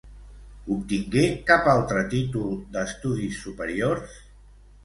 [0.75, 4.21] Obtingué cap altre títol d'estudis superiors?